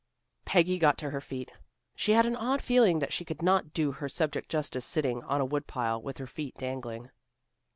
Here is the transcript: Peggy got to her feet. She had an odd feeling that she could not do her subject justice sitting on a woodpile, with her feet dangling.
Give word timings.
Peggy 0.45 0.79
got 0.79 0.97
to 0.97 1.11
her 1.11 1.21
feet. 1.21 1.51
She 1.95 2.13
had 2.13 2.25
an 2.25 2.35
odd 2.35 2.59
feeling 2.59 2.97
that 2.97 3.13
she 3.13 3.23
could 3.23 3.43
not 3.43 3.71
do 3.71 3.91
her 3.91 4.09
subject 4.09 4.49
justice 4.49 4.83
sitting 4.83 5.23
on 5.25 5.41
a 5.41 5.45
woodpile, 5.45 6.01
with 6.01 6.17
her 6.17 6.25
feet 6.25 6.55
dangling. 6.55 7.11